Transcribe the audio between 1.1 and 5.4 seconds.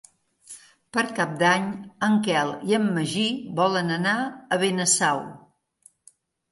Cap d'Any en Quel i en Magí volen anar a Benasau.